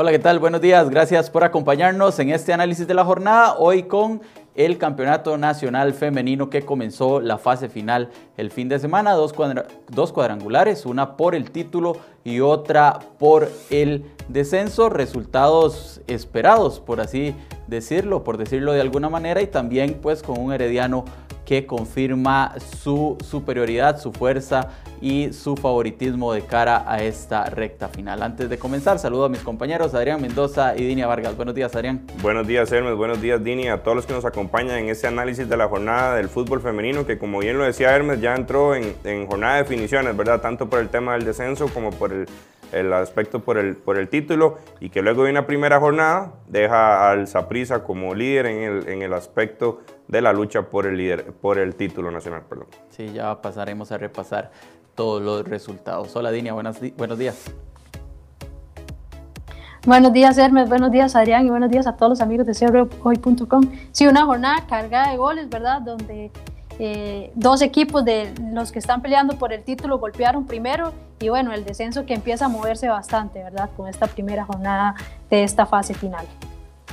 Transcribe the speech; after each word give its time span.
Hola, 0.00 0.12
¿qué 0.12 0.20
tal? 0.20 0.38
Buenos 0.38 0.60
días. 0.60 0.88
Gracias 0.90 1.28
por 1.28 1.42
acompañarnos 1.42 2.16
en 2.20 2.30
este 2.30 2.52
análisis 2.52 2.86
de 2.86 2.94
la 2.94 3.04
jornada. 3.04 3.56
Hoy 3.58 3.82
con 3.82 4.22
el 4.54 4.78
Campeonato 4.78 5.36
Nacional 5.36 5.92
Femenino 5.92 6.48
que 6.50 6.62
comenzó 6.62 7.18
la 7.18 7.36
fase 7.36 7.68
final 7.68 8.08
el 8.36 8.52
fin 8.52 8.68
de 8.68 8.78
semana. 8.78 9.14
Dos, 9.14 9.34
dos 9.88 10.12
cuadrangulares, 10.12 10.86
una 10.86 11.16
por 11.16 11.34
el 11.34 11.50
título 11.50 11.96
y 12.22 12.38
otra 12.38 13.00
por 13.18 13.50
el 13.70 14.04
descenso. 14.28 14.88
Resultados 14.88 16.00
esperados, 16.06 16.78
por 16.78 17.00
así 17.00 17.34
decirlo, 17.66 18.22
por 18.22 18.36
decirlo 18.36 18.74
de 18.74 18.82
alguna 18.82 19.08
manera, 19.08 19.42
y 19.42 19.48
también 19.48 19.98
pues 20.00 20.22
con 20.22 20.38
un 20.38 20.52
herediano 20.52 21.06
que 21.48 21.64
confirma 21.64 22.56
su 22.82 23.16
superioridad, 23.24 23.98
su 23.98 24.12
fuerza 24.12 24.68
y 25.00 25.32
su 25.32 25.56
favoritismo 25.56 26.34
de 26.34 26.42
cara 26.42 26.84
a 26.86 27.02
esta 27.02 27.46
recta 27.46 27.88
final. 27.88 28.22
Antes 28.22 28.50
de 28.50 28.58
comenzar, 28.58 28.98
saludo 28.98 29.24
a 29.24 29.28
mis 29.30 29.40
compañeros 29.40 29.94
Adrián 29.94 30.20
Mendoza 30.20 30.76
y 30.76 30.84
Dinia 30.84 31.06
Vargas. 31.06 31.38
Buenos 31.38 31.54
días, 31.54 31.74
Adrián. 31.74 32.02
Buenos 32.20 32.46
días, 32.46 32.70
Hermes. 32.70 32.96
Buenos 32.96 33.22
días, 33.22 33.42
Dini. 33.42 33.68
A 33.68 33.82
todos 33.82 33.96
los 33.96 34.04
que 34.04 34.12
nos 34.12 34.26
acompañan 34.26 34.76
en 34.76 34.90
este 34.90 35.06
análisis 35.06 35.48
de 35.48 35.56
la 35.56 35.68
jornada 35.68 36.16
del 36.16 36.28
fútbol 36.28 36.60
femenino, 36.60 37.06
que 37.06 37.16
como 37.16 37.38
bien 37.38 37.56
lo 37.56 37.64
decía 37.64 37.96
Hermes, 37.96 38.20
ya 38.20 38.34
entró 38.34 38.74
en, 38.74 39.26
jornada 39.26 39.54
de 39.54 39.62
definiciones, 39.62 40.14
¿verdad? 40.14 40.42
Tanto 40.42 40.68
por 40.68 40.80
el 40.80 40.90
tema 40.90 41.14
del 41.14 41.24
descenso 41.24 41.68
como 41.72 41.92
por 41.92 42.12
el 42.72 42.92
aspecto 42.92 43.40
por 43.40 43.56
el, 43.56 44.08
título 44.10 44.58
y 44.80 44.90
que 44.90 45.00
luego 45.00 45.24
de 45.24 45.30
una 45.30 45.46
primera 45.46 45.80
jornada 45.80 46.34
deja 46.46 47.10
al 47.10 47.26
Saprissa 47.26 47.82
como 47.82 48.14
líder 48.14 48.44
en 48.44 48.62
el, 48.62 48.88
en 48.88 49.00
el 49.00 49.14
aspecto 49.14 49.80
de 50.08 50.22
la 50.22 50.32
lucha 50.32 50.62
por 50.62 50.86
el, 50.86 50.96
líder, 50.96 51.32
por 51.32 51.58
el 51.58 51.74
título 51.76 52.10
nacional. 52.10 52.42
Perdón. 52.48 52.66
Sí, 52.90 53.12
ya 53.12 53.40
pasaremos 53.40 53.92
a 53.92 53.98
repasar 53.98 54.50
todos 54.94 55.22
los 55.22 55.46
resultados. 55.46 56.16
Hola 56.16 56.30
Dinia, 56.30 56.54
buenos, 56.54 56.78
buenos 56.96 57.18
días. 57.18 57.52
Buenos 59.86 60.12
días 60.12 60.36
Hermes, 60.36 60.68
buenos 60.68 60.90
días 60.90 61.14
Adrián 61.14 61.46
y 61.46 61.50
buenos 61.50 61.70
días 61.70 61.86
a 61.86 61.96
todos 61.96 62.10
los 62.10 62.20
amigos 62.20 62.46
de 62.46 62.52
CRHoy.com. 62.52 63.62
Sí, 63.92 64.06
una 64.06 64.24
jornada 64.24 64.66
cargada 64.68 65.10
de 65.10 65.16
goles, 65.16 65.48
¿verdad? 65.48 65.80
Donde 65.80 66.32
eh, 66.80 67.32
dos 67.34 67.62
equipos 67.62 68.04
de 68.04 68.32
los 68.52 68.72
que 68.72 68.80
están 68.80 69.02
peleando 69.02 69.38
por 69.38 69.52
el 69.52 69.62
título 69.62 69.98
golpearon 69.98 70.46
primero 70.46 70.92
y 71.20 71.28
bueno, 71.28 71.52
el 71.52 71.64
descenso 71.64 72.06
que 72.06 72.14
empieza 72.14 72.46
a 72.46 72.48
moverse 72.48 72.88
bastante, 72.88 73.42
¿verdad? 73.42 73.70
Con 73.76 73.88
esta 73.88 74.06
primera 74.08 74.44
jornada 74.44 74.94
de 75.30 75.44
esta 75.44 75.64
fase 75.64 75.94
final. 75.94 76.26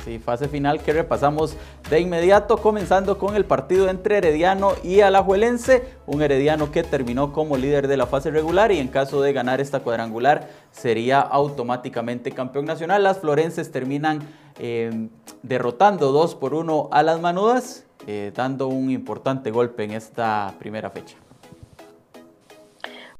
Sí, 0.05 0.19
fase 0.19 0.47
final 0.47 0.83
que 0.83 0.93
repasamos 0.93 1.57
de 1.89 1.99
inmediato, 1.99 2.57
comenzando 2.57 3.17
con 3.17 3.35
el 3.35 3.43
partido 3.43 3.89
entre 3.89 4.19
Herediano 4.19 4.73
y 4.83 5.01
Alajuelense, 5.01 5.81
un 6.05 6.21
Herediano 6.21 6.71
que 6.71 6.83
terminó 6.83 7.33
como 7.33 7.57
líder 7.57 7.87
de 7.87 7.97
la 7.97 8.05
fase 8.05 8.29
regular 8.29 8.71
y 8.71 8.77
en 8.77 8.87
caso 8.87 9.23
de 9.23 9.33
ganar 9.33 9.61
esta 9.61 9.79
cuadrangular 9.79 10.47
sería 10.71 11.21
automáticamente 11.21 12.31
campeón 12.31 12.65
nacional. 12.65 13.01
Las 13.01 13.17
florenses 13.17 13.71
terminan 13.71 14.19
eh, 14.59 15.09
derrotando 15.41 16.11
2 16.11 16.35
por 16.35 16.53
1 16.53 16.89
a 16.91 17.01
las 17.01 17.19
manudas 17.19 17.85
eh, 18.05 18.31
dando 18.35 18.67
un 18.67 18.91
importante 18.91 19.49
golpe 19.49 19.85
en 19.85 19.91
esta 19.91 20.53
primera 20.59 20.91
fecha. 20.91 21.17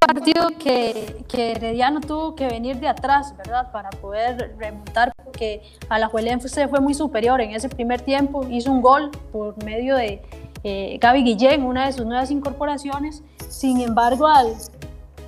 Partido 0.06 0.50
que, 0.60 1.26
que 1.28 1.54
Herediano 1.54 2.00
tuvo 2.00 2.36
que 2.36 2.46
venir 2.46 2.80
de 2.80 2.88
atrás, 2.88 3.36
¿verdad? 3.38 3.72
Para 3.72 3.90
poder 3.90 4.56
remontar, 4.60 5.12
porque 5.24 5.64
Alajuelense 5.90 6.68
fue 6.68 6.80
muy 6.80 6.94
superior 6.94 7.42
en 7.42 7.52
ese 7.52 7.70
primer 7.70 8.02
tiempo, 8.02 8.46
hizo 8.48 8.72
un 8.72 8.84
gol 8.84 9.10
por 9.32 9.64
medio 9.64 9.96
de 9.96 10.22
eh, 10.64 11.00
Gaby 11.02 11.24
Guillén, 11.24 11.64
una 11.64 11.88
de 11.88 11.94
sus 11.94 12.06
nuevas 12.06 12.30
incorporaciones. 12.30 13.24
Sin 13.50 13.82
embargo, 13.82 14.28
al, 14.28 14.54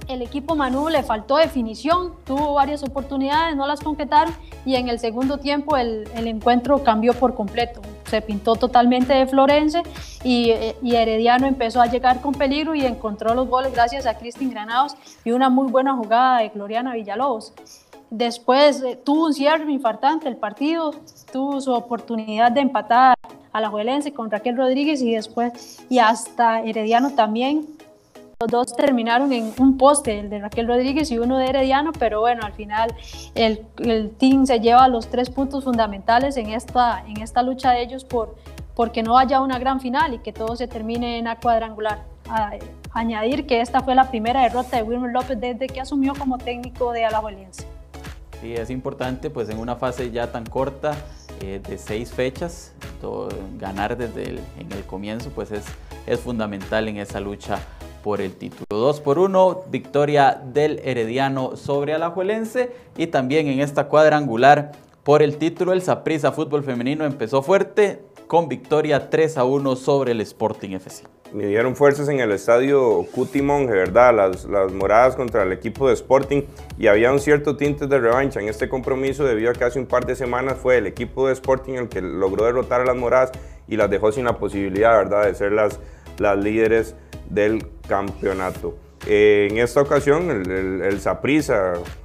el 0.08 0.22
equipo 0.22 0.56
Manu 0.56 0.90
le 0.90 1.02
faltó 1.02 1.38
definición, 1.38 2.14
tuvo 2.24 2.54
varias 2.54 2.84
oportunidades, 2.84 3.56
no 3.56 3.66
las 3.66 3.80
concretaron 3.80 4.34
y 4.64 4.76
en 4.76 4.90
el 4.90 5.00
segundo 5.00 5.40
tiempo 5.40 5.76
el, 5.76 6.08
el 6.16 6.28
encuentro 6.28 6.84
cambió 6.84 7.14
por 7.16 7.34
completo 7.34 7.82
se 8.10 8.22
pintó 8.22 8.56
totalmente 8.56 9.14
de 9.14 9.28
Florense 9.28 9.84
y, 10.24 10.52
Herediano 10.82 11.48
empezó 11.48 11.82
a 11.82 11.88
llegar 11.88 12.22
con 12.22 12.34
peligro 12.34 12.76
y 12.76 12.86
encontró 12.86 13.34
los 13.36 13.48
goles 13.48 13.74
gracias 13.74 14.06
a 14.06 14.18
Cristin 14.18 14.50
Granados 14.50 14.96
y 15.24 15.32
una 15.32 15.50
muy 15.50 15.70
buena 15.72 15.94
jugada 15.96 16.40
de 16.40 16.50
Gloriana 16.50 16.94
Villalobos. 16.94 17.54
Después 18.10 18.82
eh, 18.84 18.98
tuvo 19.04 19.26
un 19.26 19.34
cierre 19.34 19.70
infartante 19.70 20.30
el 20.30 20.38
partido, 20.38 20.94
tuvo 21.32 21.60
su 21.60 21.74
oportunidad 21.74 22.52
de 22.52 22.62
empatar 22.62 23.16
a 23.52 23.62
la 23.62 23.70
Juelense 23.70 24.14
con 24.14 24.32
Raquel 24.32 24.56
Rodríguez 24.56 25.02
y 25.02 25.14
después, 25.14 25.86
y 25.90 26.00
hasta 26.00 26.62
Herediano 26.62 27.12
también 27.12 27.68
los 28.40 28.52
dos 28.52 28.76
terminaron 28.76 29.34
en 29.34 29.52
un 29.58 29.78
poste, 29.78 30.20
el 30.20 30.30
de 30.30 30.40
Raquel 30.40 30.68
Rodríguez 30.68 31.10
y 31.10 31.18
uno 31.18 31.40
de 31.40 31.48
Herediano, 31.48 31.92
pero 31.92 32.20
bueno, 32.20 32.44
al 32.46 32.54
final 32.54 32.94
el, 33.34 33.66
el 33.80 34.12
team 34.12 34.46
se 34.46 34.60
lleva 34.60 34.88
los 34.88 35.08
tres 35.08 35.32
puntos 35.32 35.64
fundamentales 35.64 36.38
en 36.38 36.50
esta, 36.52 37.04
en 37.08 37.20
esta 37.22 37.42
lucha 37.42 37.72
de 37.72 37.82
ellos 37.82 38.06
por 38.06 38.36
porque 38.76 39.02
no 39.02 39.18
haya 39.18 39.42
una 39.42 39.58
gran 39.58 39.82
final 39.82 40.14
y 40.14 40.20
que 40.20 40.32
todo 40.32 40.56
se 40.56 40.68
termine 40.68 41.18
en 41.18 41.26
la 41.26 41.40
cuadrangular. 41.40 42.06
añadir 42.92 43.48
que 43.48 43.60
esta 43.60 43.82
fue 43.82 43.96
la 43.96 44.12
primera 44.12 44.44
derrota 44.44 44.78
de 44.78 44.84
Wilmer 44.84 45.12
López 45.12 45.40
desde 45.42 45.66
que 45.66 45.82
asumió 45.82 46.14
como 46.14 46.38
técnico 46.38 46.92
de 46.92 47.06
Alajuelense. 47.06 47.66
Sí, 48.40 48.54
es 48.54 48.70
importante 48.70 49.32
pues 49.32 49.50
en 49.50 49.58
una 49.58 49.78
fase 49.78 50.12
ya 50.12 50.32
tan 50.32 50.46
corta 50.46 50.96
eh, 51.42 51.60
de 51.68 51.80
seis 51.80 52.12
fechas, 52.12 52.76
ganar 53.58 53.98
desde 53.98 54.30
el, 54.30 54.40
en 54.60 54.72
el 54.72 54.84
comienzo 54.84 55.32
pues 55.32 55.50
es, 55.52 55.66
es 56.06 56.20
fundamental 56.20 56.88
en 56.88 56.98
esa 56.98 57.20
lucha 57.20 57.58
por 58.08 58.22
el 58.22 58.38
título. 58.38 58.64
2 58.70 59.02
por 59.02 59.20
1, 59.20 59.64
victoria 59.70 60.42
del 60.42 60.80
Herediano 60.86 61.58
sobre 61.58 61.94
Alajuelense 61.94 62.72
y 62.96 63.08
también 63.08 63.48
en 63.48 63.60
esta 63.60 63.90
cuadrangular 63.90 64.72
por 65.04 65.22
el 65.22 65.36
título 65.36 65.74
el 65.74 65.82
Saprissa 65.82 66.32
Fútbol 66.32 66.64
Femenino 66.64 67.04
empezó 67.04 67.42
fuerte 67.42 68.00
con 68.28 68.48
victoria 68.48 69.10
3 69.10 69.38
a 69.40 69.44
1 69.44 69.76
sobre 69.76 70.14
el 70.14 70.22
Sporting 70.22 70.70
FC. 70.70 71.04
Me 71.34 71.48
dieron 71.48 71.76
fuerzas 71.76 72.08
en 72.08 72.22
el 72.22 72.32
estadio 72.32 73.06
Cutimón, 73.14 73.68
¿verdad? 73.68 74.16
Las, 74.16 74.46
las 74.46 74.72
moradas 74.72 75.18
contra 75.18 75.44
el 75.44 75.52
equipo 75.52 75.90
de 75.90 75.94
Sporting 75.96 76.44
y 76.78 76.88
había 76.88 77.12
un 77.12 77.20
cierto 77.20 77.58
tinte 77.58 77.88
de 77.88 78.00
revancha 78.00 78.40
en 78.40 78.48
este 78.48 78.70
compromiso 78.70 79.26
debido 79.26 79.52
a 79.52 79.54
que 79.54 79.66
hace 79.66 79.80
un 79.80 79.86
par 79.86 80.06
de 80.06 80.16
semanas 80.16 80.56
fue 80.56 80.78
el 80.78 80.88
equipo 80.88 81.28
de 81.28 81.34
Sporting 81.34 81.74
el 81.74 81.90
que 81.90 82.00
logró 82.00 82.46
derrotar 82.46 82.80
a 82.80 82.86
las 82.86 82.96
moradas 82.96 83.34
y 83.68 83.76
las 83.76 83.90
dejó 83.90 84.14
sin 84.14 84.24
la 84.24 84.38
posibilidad, 84.38 84.96
¿verdad?, 84.96 85.26
de 85.26 85.36
ser 85.36 85.52
las, 85.52 85.82
las 86.20 86.38
líderes 86.38 86.96
del 87.30 87.66
campeonato. 87.88 88.76
En 89.06 89.58
esta 89.58 89.82
ocasión, 89.82 90.30
el, 90.30 90.82
el, 90.82 91.02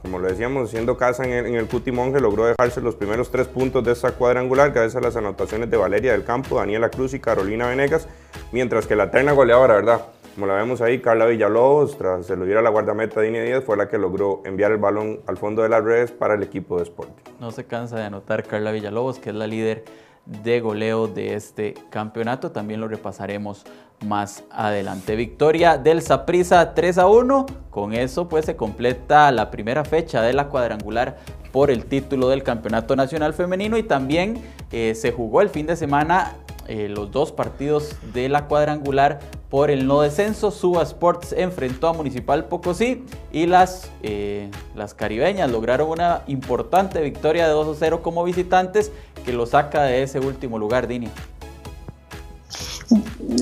como 0.02 0.18
lo 0.18 0.28
decíamos, 0.28 0.70
siendo 0.70 0.96
casa 0.96 1.24
en 1.24 1.32
el, 1.32 1.46
en 1.46 2.22
logró 2.22 2.46
dejarse 2.46 2.80
los 2.80 2.94
primeros 2.94 3.30
tres 3.30 3.48
puntos 3.48 3.82
de 3.82 3.92
esta 3.92 4.12
cuadrangular 4.12 4.70
gracias 4.72 4.96
a 4.96 5.00
las 5.00 5.16
anotaciones 5.16 5.70
de 5.70 5.76
Valeria 5.76 6.12
del 6.12 6.24
Campo, 6.24 6.58
Daniela 6.58 6.90
Cruz 6.90 7.14
y 7.14 7.18
Carolina 7.18 7.66
Venegas, 7.66 8.06
mientras 8.52 8.86
que 8.86 8.94
la 8.94 9.04
eterna 9.04 9.32
goleadora, 9.32 9.74
¿verdad? 9.74 10.02
Como 10.34 10.46
la 10.46 10.54
vemos 10.54 10.80
ahí, 10.80 11.00
Carla 11.00 11.26
Villalobos, 11.26 11.98
tras 11.98 12.26
se 12.26 12.36
lo 12.36 12.44
diera 12.44 12.62
la 12.62 12.70
guardameta 12.70 13.20
Dini 13.20 13.40
Díaz, 13.40 13.64
fue 13.64 13.76
la 13.76 13.88
que 13.88 13.98
logró 13.98 14.40
enviar 14.44 14.72
el 14.72 14.78
balón 14.78 15.20
al 15.26 15.36
fondo 15.36 15.62
de 15.62 15.68
las 15.68 15.82
redes 15.82 16.10
para 16.10 16.34
el 16.34 16.42
equipo 16.42 16.76
de 16.76 16.84
Sporting. 16.84 17.22
No 17.40 17.50
se 17.50 17.64
cansa 17.64 17.96
de 17.96 18.04
anotar 18.04 18.44
Carla 18.44 18.70
Villalobos, 18.70 19.18
que 19.18 19.30
es 19.30 19.36
la 19.36 19.46
líder 19.46 19.84
de 20.26 20.60
goleo 20.60 21.08
de 21.08 21.34
este 21.34 21.74
campeonato. 21.90 22.50
También 22.52 22.80
lo 22.80 22.88
repasaremos 22.88 23.64
más 24.04 24.44
adelante. 24.50 25.16
Victoria 25.16 25.78
del 25.78 26.02
Saprissa 26.02 26.74
3 26.74 26.98
a 26.98 27.06
1. 27.06 27.46
Con 27.70 27.94
eso 27.94 28.28
pues 28.28 28.44
se 28.44 28.56
completa 28.56 29.30
la 29.32 29.50
primera 29.50 29.84
fecha 29.84 30.22
de 30.22 30.32
la 30.32 30.48
cuadrangular 30.48 31.18
por 31.52 31.70
el 31.70 31.84
título 31.84 32.28
del 32.28 32.42
Campeonato 32.42 32.96
Nacional 32.96 33.34
Femenino 33.34 33.76
y 33.76 33.82
también 33.82 34.42
eh, 34.70 34.94
se 34.94 35.12
jugó 35.12 35.42
el 35.42 35.50
fin 35.50 35.66
de 35.66 35.76
semana 35.76 36.32
eh, 36.68 36.88
los 36.88 37.10
dos 37.10 37.32
partidos 37.32 37.96
de 38.14 38.28
la 38.28 38.46
cuadrangular 38.46 39.20
por 39.52 39.70
el 39.70 39.86
no 39.86 40.00
descenso. 40.00 40.50
Suba 40.50 40.82
Sports 40.82 41.34
enfrentó 41.36 41.86
a 41.86 41.92
Municipal 41.92 42.46
Pocosí 42.46 43.04
y 43.30 43.44
las, 43.44 43.90
eh, 44.02 44.50
las 44.74 44.94
caribeñas 44.94 45.50
lograron 45.50 45.90
una 45.90 46.22
importante 46.26 47.02
victoria 47.02 47.46
de 47.46 47.52
2 47.52 47.76
a 47.76 47.78
0 47.78 48.02
como 48.02 48.24
visitantes 48.24 48.90
que 49.26 49.32
lo 49.34 49.44
saca 49.44 49.82
de 49.82 50.04
ese 50.04 50.20
último 50.20 50.58
lugar, 50.58 50.86
Dini. 50.86 51.10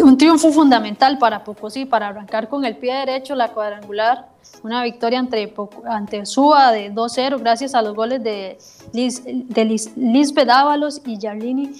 Un 0.02 0.18
triunfo 0.18 0.50
fundamental 0.50 1.16
para 1.18 1.44
Pocosí, 1.44 1.84
para 1.84 2.08
arrancar 2.08 2.48
con 2.48 2.64
el 2.64 2.76
pie 2.76 2.92
derecho 2.92 3.36
la 3.36 3.52
cuadrangular. 3.52 4.30
Una 4.64 4.82
victoria 4.82 5.20
ante, 5.20 5.54
ante 5.88 6.26
Suba 6.26 6.72
de 6.72 6.92
2-0 6.92 7.38
gracias 7.38 7.72
a 7.76 7.82
los 7.82 7.94
goles 7.94 8.20
de, 8.20 8.58
Liz, 8.92 9.22
de 9.94 11.00
y 11.04 11.18
Yarlini 11.18 11.70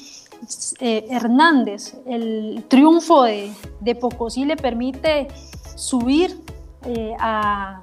eh, 0.81 1.07
Hernández. 1.11 1.95
El 2.07 2.65
triunfo 2.69 3.25
de, 3.25 3.53
de, 3.81 3.95
Pocosí 3.95 4.45
le 4.45 4.57
permite 4.57 5.29
subir 5.77 6.41
eh, 6.85 7.15
a, 7.19 7.83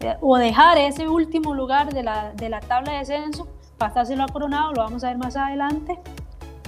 eh, 0.00 0.16
o 0.20 0.36
dejar 0.36 0.78
ese 0.78 1.08
último 1.08 1.54
lugar 1.54 1.92
de 1.92 2.02
la, 2.02 2.32
de 2.32 2.48
la 2.48 2.60
tabla 2.60 2.92
de 2.92 2.98
descenso, 2.98 3.48
pasárselo 3.78 4.24
a 4.24 4.28
Coronado, 4.28 4.72
lo 4.72 4.82
vamos 4.82 5.04
a 5.04 5.08
ver 5.08 5.18
más 5.18 5.36
adelante 5.36 5.98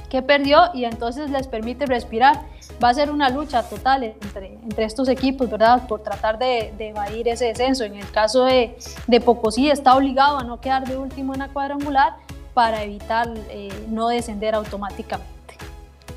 que 0.08 0.22
perdió 0.22 0.70
y 0.72 0.84
entonces 0.84 1.30
les 1.30 1.48
permite 1.48 1.86
respirar. 1.86 2.40
Va 2.82 2.90
a 2.90 2.94
ser 2.94 3.10
una 3.10 3.28
lucha 3.28 3.62
total 3.62 4.04
entre, 4.04 4.54
entre 4.54 4.84
estos 4.84 5.08
equipos, 5.08 5.50
¿verdad? 5.50 5.86
Por 5.88 6.02
tratar 6.02 6.38
de, 6.38 6.72
de 6.76 6.90
evadir 6.90 7.28
ese 7.28 7.46
descenso. 7.46 7.84
En 7.84 7.96
el 7.96 8.10
caso 8.10 8.44
de, 8.44 8.76
de 9.06 9.20
Pocosí 9.20 9.68
está 9.68 9.96
obligado 9.96 10.38
a 10.38 10.44
no 10.44 10.60
quedar 10.60 10.86
de 10.86 10.96
último 10.96 11.34
en 11.34 11.40
la 11.40 11.48
cuadrangular 11.48 12.16
para 12.56 12.82
evitar 12.82 13.28
eh, 13.50 13.68
no 13.90 14.08
descender 14.08 14.54
automáticamente. 14.54 15.58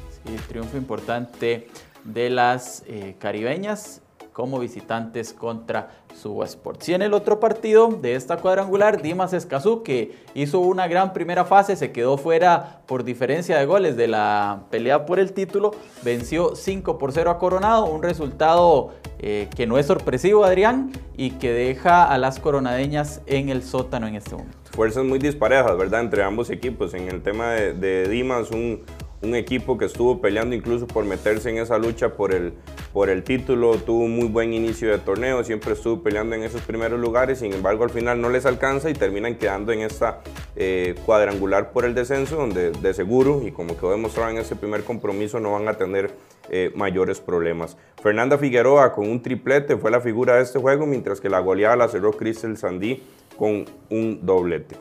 Sí, 0.09 0.33
triunfo 0.47 0.77
importante 0.77 1.67
de 2.05 2.29
las 2.29 2.81
eh, 2.87 3.17
caribeñas 3.19 4.01
como 4.31 4.57
visitantes 4.57 5.33
contra 5.33 5.89
su 6.15 6.41
Sports. 6.43 6.87
Y 6.87 6.93
en 6.93 7.01
el 7.01 7.13
otro 7.13 7.41
partido 7.41 7.89
de 7.89 8.15
esta 8.15 8.37
cuadrangular, 8.37 9.01
Dimas 9.01 9.33
Escazú, 9.33 9.83
que 9.83 10.15
hizo 10.33 10.61
una 10.61 10.87
gran 10.87 11.11
primera 11.11 11.43
fase, 11.43 11.75
se 11.75 11.91
quedó 11.91 12.17
fuera 12.17 12.83
por 12.85 13.03
diferencia 13.03 13.57
de 13.57 13.65
goles 13.65 13.97
de 13.97 14.07
la 14.07 14.61
pelea 14.69 15.05
por 15.05 15.19
el 15.19 15.33
título, 15.33 15.71
venció 16.03 16.55
5 16.55 16.97
por 16.97 17.11
0 17.11 17.31
a 17.31 17.37
Coronado, 17.37 17.83
un 17.87 18.01
resultado 18.01 18.91
eh, 19.17 19.49
que 19.53 19.67
no 19.67 19.77
es 19.77 19.87
sorpresivo, 19.87 20.45
Adrián, 20.45 20.93
y 21.17 21.31
que 21.31 21.51
deja 21.51 22.05
a 22.05 22.17
las 22.17 22.39
coronadeñas 22.39 23.19
en 23.25 23.49
el 23.49 23.61
sótano 23.61 24.07
en 24.07 24.15
este 24.15 24.37
momento. 24.37 24.68
Fuerzas 24.79 25.03
muy 25.03 25.19
disparejas, 25.19 25.77
¿verdad? 25.77 25.99
Entre 25.99 26.23
ambos 26.23 26.49
equipos. 26.49 26.93
En 26.93 27.09
el 27.09 27.21
tema 27.21 27.51
de, 27.51 28.07
Dimas, 28.07 28.49
un, 28.49 28.79
un 29.21 29.35
equipo 29.35 29.77
que 29.77 29.83
estuvo 29.83 30.21
peleando 30.21 30.55
incluso 30.55 30.87
por 30.87 31.03
meterse 31.03 31.49
en 31.49 31.57
esa 31.57 31.77
lucha 31.77 32.13
por 32.13 32.33
el, 32.33 32.53
por 32.93 33.09
el 33.09 33.25
título, 33.25 33.75
tuvo 33.75 34.05
un 34.05 34.15
muy 34.15 34.29
buen 34.29 34.53
inicio 34.53 34.89
de 34.89 34.97
torneo, 34.97 35.43
siempre 35.43 35.73
estuvo 35.73 36.01
peleando 36.01 36.37
en 36.37 36.43
esos 36.43 36.61
primeros 36.61 36.97
lugares, 36.97 37.39
sin 37.39 37.51
embargo 37.51 37.83
al 37.83 37.89
final 37.89 38.21
no 38.21 38.29
les 38.29 38.45
alcanza 38.45 38.89
y 38.89 38.93
terminan 38.93 39.35
quedando 39.35 39.73
en 39.73 39.81
esta 39.81 40.21
eh, 40.55 40.95
cuadrangular 41.05 41.73
por 41.73 41.83
el 41.83 41.93
descenso, 41.93 42.37
donde 42.37 42.71
de 42.71 42.93
seguro, 42.93 43.41
y 43.45 43.51
como 43.51 43.75
quedó 43.75 43.91
demostrado 43.91 44.29
en 44.29 44.37
ese 44.37 44.55
primer 44.55 44.85
compromiso, 44.85 45.41
no 45.41 45.51
van 45.51 45.67
a 45.67 45.73
tener 45.73 46.11
eh, 46.49 46.71
mayores 46.73 47.19
problemas. 47.19 47.75
Fernanda 48.01 48.37
Figueroa 48.37 48.93
con 48.93 49.09
un 49.09 49.21
triplete 49.21 49.75
fue 49.75 49.91
la 49.91 49.99
figura 49.99 50.35
de 50.35 50.43
este 50.43 50.57
juego, 50.57 50.85
mientras 50.85 51.19
que 51.19 51.27
la 51.27 51.39
goleada 51.39 51.75
la 51.75 51.89
cerró 51.89 52.13
Crystal 52.13 52.55
Sandí 52.55 53.03
con 53.39 53.63
un 53.89 54.19
doblete. 54.25 54.75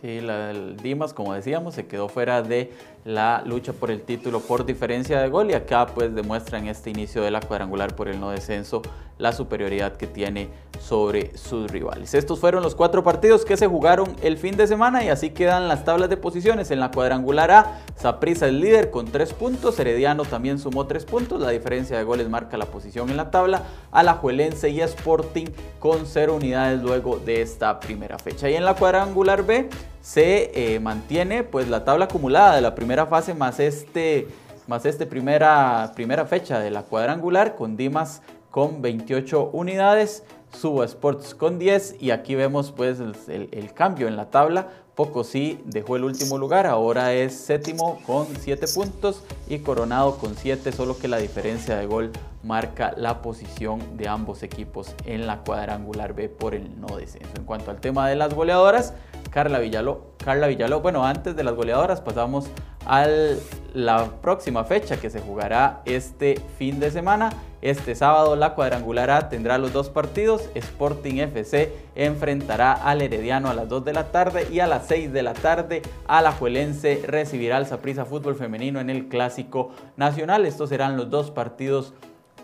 Sí, 0.00 0.20
la 0.20 0.48
del 0.48 0.76
Dimas, 0.76 1.14
como 1.14 1.32
decíamos, 1.32 1.76
se 1.76 1.86
quedó 1.86 2.08
fuera 2.08 2.42
de 2.42 2.72
la 3.04 3.42
lucha 3.44 3.72
por 3.72 3.90
el 3.90 4.02
título 4.02 4.40
por 4.40 4.64
diferencia 4.64 5.20
de 5.20 5.28
gol 5.28 5.50
y 5.50 5.54
acá 5.54 5.86
pues 5.86 6.14
demuestra 6.14 6.58
en 6.58 6.68
este 6.68 6.90
inicio 6.90 7.22
de 7.22 7.30
la 7.30 7.40
cuadrangular 7.40 7.96
por 7.96 8.08
el 8.08 8.20
no 8.20 8.30
descenso 8.30 8.82
la 9.18 9.32
superioridad 9.32 9.96
que 9.96 10.06
tiene 10.06 10.48
sobre 10.80 11.36
sus 11.38 11.70
rivales. 11.70 12.12
Estos 12.12 12.40
fueron 12.40 12.62
los 12.62 12.74
cuatro 12.74 13.04
partidos 13.04 13.44
que 13.44 13.56
se 13.56 13.68
jugaron 13.68 14.16
el 14.22 14.36
fin 14.36 14.56
de 14.56 14.66
semana 14.66 15.04
y 15.04 15.08
así 15.08 15.30
quedan 15.30 15.68
las 15.68 15.84
tablas 15.84 16.10
de 16.10 16.16
posiciones. 16.16 16.70
En 16.72 16.80
la 16.80 16.90
cuadrangular 16.90 17.50
A, 17.52 17.80
Saprissa 17.94 18.46
es 18.46 18.52
líder 18.52 18.90
con 18.90 19.06
tres 19.06 19.32
puntos, 19.32 19.78
Herediano 19.78 20.24
también 20.24 20.58
sumó 20.58 20.86
tres 20.86 21.04
puntos, 21.04 21.40
la 21.40 21.50
diferencia 21.50 21.96
de 21.96 22.04
goles 22.04 22.28
marca 22.28 22.56
la 22.56 22.66
posición 22.66 23.10
en 23.10 23.16
la 23.16 23.30
tabla, 23.30 23.62
Alajuelense 23.92 24.70
y 24.70 24.80
Sporting 24.80 25.46
con 25.78 26.06
cero 26.06 26.34
unidades 26.34 26.82
luego 26.82 27.18
de 27.18 27.42
esta 27.42 27.78
primera 27.78 28.18
fecha. 28.18 28.50
Y 28.50 28.56
en 28.56 28.64
la 28.64 28.74
cuadrangular 28.74 29.44
B 29.44 29.68
se 30.02 30.50
eh, 30.74 30.80
mantiene 30.80 31.44
pues 31.44 31.68
la 31.68 31.84
tabla 31.84 32.06
acumulada 32.06 32.56
de 32.56 32.60
la 32.60 32.74
primera 32.74 32.91
fase 33.06 33.34
más 33.34 33.58
este 33.58 34.28
más 34.66 34.86
este 34.86 35.06
primera, 35.06 35.92
primera 35.94 36.24
fecha 36.24 36.60
de 36.60 36.70
la 36.70 36.82
cuadrangular 36.82 37.56
con 37.56 37.76
Dimas 37.76 38.22
con 38.50 38.82
28 38.82 39.50
unidades, 39.52 40.24
Subo 40.52 40.84
Sports 40.84 41.34
con 41.34 41.58
10 41.58 41.96
y 42.00 42.10
aquí 42.10 42.34
vemos 42.34 42.70
pues 42.70 43.00
el, 43.00 43.48
el, 43.50 43.72
cambio 43.72 44.08
en 44.08 44.16
la 44.16 44.30
tabla. 44.30 44.68
Poco 44.94 45.24
sí 45.24 45.58
dejó 45.64 45.96
el 45.96 46.04
último 46.04 46.36
lugar, 46.36 46.66
ahora 46.66 47.14
es 47.14 47.34
séptimo 47.34 47.98
con 48.06 48.26
7 48.38 48.66
puntos 48.74 49.24
y 49.48 49.60
Coronado 49.60 50.18
con 50.18 50.36
7, 50.36 50.70
solo 50.70 50.98
que 50.98 51.08
la 51.08 51.16
diferencia 51.16 51.76
de 51.76 51.86
gol 51.86 52.12
marca 52.42 52.92
la 52.98 53.22
posición 53.22 53.96
de 53.96 54.08
ambos 54.08 54.42
equipos 54.42 54.94
en 55.06 55.26
la 55.26 55.38
cuadrangular 55.44 56.12
B 56.12 56.28
por 56.28 56.54
el 56.54 56.78
no 56.78 56.98
descenso. 56.98 57.32
En 57.36 57.44
cuanto 57.44 57.70
al 57.70 57.80
tema 57.80 58.06
de 58.06 58.16
las 58.16 58.34
goleadoras, 58.34 58.92
Carla 59.30 59.60
Villaló, 59.60 60.12
Carla 60.22 60.46
Villaló, 60.46 60.82
bueno, 60.82 61.06
antes 61.06 61.34
de 61.34 61.42
las 61.42 61.54
goleadoras 61.54 62.02
pasamos 62.02 62.48
a 62.86 63.06
la 63.74 64.10
próxima 64.20 64.64
fecha 64.64 64.98
que 64.98 65.10
se 65.10 65.20
jugará 65.20 65.82
este 65.84 66.40
fin 66.58 66.80
de 66.80 66.90
semana. 66.90 67.30
Este 67.62 67.94
sábado 67.94 68.34
la 68.34 68.54
cuadrangular 68.54 69.28
tendrá 69.28 69.56
los 69.56 69.72
dos 69.72 69.88
partidos. 69.88 70.50
Sporting 70.54 71.18
FC 71.18 71.72
enfrentará 71.94 72.72
al 72.72 73.02
Herediano 73.02 73.48
a 73.48 73.54
las 73.54 73.68
2 73.68 73.84
de 73.84 73.92
la 73.92 74.10
tarde 74.10 74.48
y 74.50 74.60
a 74.60 74.66
las 74.66 74.86
6 74.88 75.12
de 75.12 75.22
la 75.22 75.32
tarde 75.32 75.82
Alajuelense 76.08 77.02
recibirá 77.06 77.56
al 77.58 77.66
Saprissa 77.66 78.04
Fútbol 78.04 78.34
Femenino 78.34 78.80
en 78.80 78.90
el 78.90 79.08
Clásico 79.08 79.70
Nacional. 79.96 80.44
Estos 80.44 80.70
serán 80.70 80.96
los 80.96 81.08
dos 81.08 81.30
partidos 81.30 81.94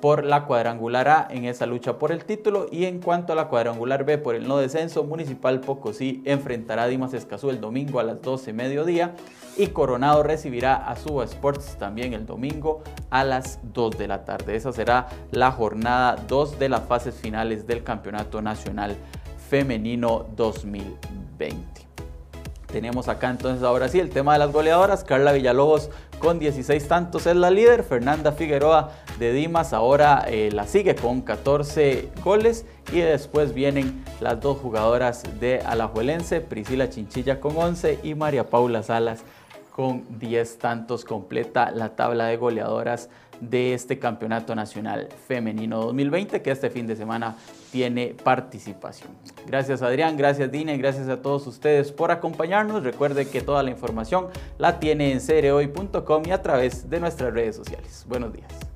por 0.00 0.25
la 0.25 0.45
cuadrangular 0.45 1.09
A 1.09 1.29
en 1.31 1.45
esa 1.45 1.67
lucha 1.67 1.99
por 1.99 2.12
el 2.12 2.25
título 2.25 2.67
y 2.71 2.85
en 2.85 3.00
cuanto 3.00 3.33
a 3.33 3.37
la 3.37 3.49
cuadrangular 3.49 4.05
B 4.05 4.19
por 4.19 4.35
el 4.35 4.47
no 4.47 4.59
descenso, 4.59 5.05
Municipal 5.05 5.61
Pocosí 5.61 6.23
enfrentará 6.25 6.85
a 6.85 6.87
Dimas 6.89 7.15
Escazú 7.15 7.50
el 7.50 7.61
domingo 7.61 8.00
a 8.00 8.05
las 8.05 8.23
12 8.23 8.53
mediodía 8.53 9.15
y 9.56 9.69
Coronado 9.69 10.23
recibirá 10.23 10.77
a 10.77 10.97
Suba 10.97 11.25
Sports 11.25 11.77
también 11.79 12.12
el 12.12 12.27
domingo 12.27 12.83
a 13.11 13.25
las 13.25 13.59
2 13.75 13.99
de 13.99 14.09
la 14.09 14.25
tarde. 14.25 14.55
Esa 14.55 14.73
será 14.73 15.09
la 15.33 15.50
jornada 15.50 16.17
2 16.29 16.59
de 16.59 16.69
las 16.69 16.83
fases 16.83 17.15
finales 17.15 17.67
del 17.67 17.83
Campeonato 17.83 18.41
Nacional 18.41 18.97
Femenino 19.50 20.27
2020. 20.37 21.89
Tenemos 22.67 23.09
acá 23.09 23.31
entonces 23.31 23.65
ahora 23.65 23.89
sí 23.89 23.99
el 23.99 24.11
tema 24.11 24.35
de 24.35 24.41
las 24.41 24.53
goleadoras. 24.53 25.03
Carla 25.03 25.33
Villalobos 25.33 25.89
con 26.19 26.38
16 26.38 26.88
tantos 26.88 27.26
es 27.26 27.37
la 27.37 27.50
líder. 27.50 27.82
Fernanda 27.82 28.32
Figueroa 28.32 28.93
de 29.19 29.32
Dimas 29.32 29.73
ahora 29.73 30.25
eh, 30.29 30.50
la 30.53 30.67
sigue 30.67 30.94
con 30.94 31.23
14 31.23 32.11
goles. 32.25 32.67
Y 32.93 33.00
después 33.00 33.55
vienen 33.55 34.05
las 34.20 34.41
dos 34.41 34.59
jugadoras 34.59 35.23
de 35.41 35.61
Alajuelense, 35.61 36.41
Priscila 36.41 36.88
Chinchilla 36.88 37.41
con 37.41 37.56
11 37.56 38.00
y 38.03 38.15
María 38.15 38.49
Paula 38.49 38.82
Salas 38.82 39.23
con 39.75 40.05
10 40.19 40.59
tantos. 40.59 41.05
Completa 41.05 41.70
la 41.70 41.97
tabla 41.97 42.26
de 42.26 42.37
goleadoras 42.37 43.09
de 43.40 43.75
este 43.75 43.99
Campeonato 43.99 44.55
Nacional 44.55 45.08
Femenino 45.26 45.81
2020 45.82 46.43
que 46.43 46.50
este 46.50 46.70
fin 46.70 46.87
de 46.87 46.96
semana 46.96 47.37
tiene 47.70 48.14
participación. 48.23 49.11
Gracias 49.46 49.82
Adrián, 49.82 50.17
gracias 50.17 50.50
Dina 50.50 50.75
y 50.75 50.79
gracias 50.79 51.08
a 51.08 51.20
todos 51.23 51.46
ustedes 51.46 51.93
por 51.93 52.11
acompañarnos. 52.11 52.82
Recuerde 52.82 53.29
que 53.29 53.40
toda 53.40 53.62
la 53.62 53.70
información 53.70 54.29
la 54.58 54.81
tiene 54.81 55.12
en 55.12 55.20
cereoy.com 55.20 56.23
y 56.26 56.30
a 56.30 56.42
través 56.42 56.88
de 56.88 57.00
nuestras 57.00 57.33
redes 57.33 57.57
sociales. 57.57 58.04
Buenos 58.09 58.33
días. 58.33 58.67